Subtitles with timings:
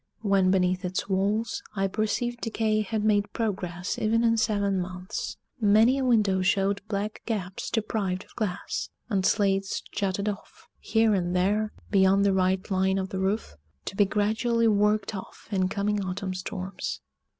[0.23, 5.99] When beneath its walls, I perceived decay had made progress even in seven months many
[5.99, 11.71] a window showed black gaps deprived of glass; and slates jutted off, here and there,
[11.91, 16.33] beyond the right line of the roof, to be gradually worked off in coming autumn
[16.33, 16.99] storms.